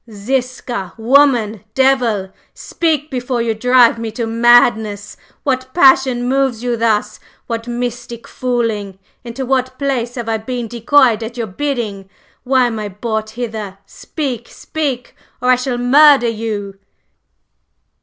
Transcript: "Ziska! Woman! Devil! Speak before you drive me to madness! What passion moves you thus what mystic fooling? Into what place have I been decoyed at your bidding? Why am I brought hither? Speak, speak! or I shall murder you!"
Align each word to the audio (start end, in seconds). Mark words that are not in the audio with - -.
"Ziska! 0.11 0.93
Woman! 0.97 1.63
Devil! 1.75 2.31
Speak 2.55 3.11
before 3.11 3.39
you 3.39 3.53
drive 3.53 3.99
me 3.99 4.09
to 4.13 4.25
madness! 4.25 5.15
What 5.43 5.75
passion 5.75 6.27
moves 6.27 6.63
you 6.63 6.75
thus 6.75 7.19
what 7.45 7.67
mystic 7.67 8.27
fooling? 8.27 8.97
Into 9.23 9.45
what 9.45 9.77
place 9.77 10.15
have 10.15 10.27
I 10.27 10.37
been 10.37 10.67
decoyed 10.67 11.21
at 11.21 11.37
your 11.37 11.45
bidding? 11.45 12.09
Why 12.43 12.65
am 12.65 12.79
I 12.79 12.87
brought 12.87 13.29
hither? 13.37 13.77
Speak, 13.85 14.47
speak! 14.49 15.15
or 15.39 15.51
I 15.51 15.55
shall 15.55 15.77
murder 15.77 16.29
you!" 16.29 16.79